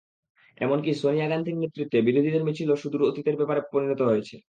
[0.57, 4.35] এমনকি সোনিয়া গান্ধীর নেতৃত্বে বিরোধীদের মিছিলও সুদূর অতীতের ব্যাপারে পরিণত হয়েছে।